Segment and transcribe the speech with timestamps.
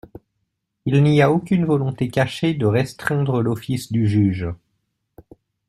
[0.87, 4.47] Il n’y a aucune volonté cachée de restreindre l’office du juge.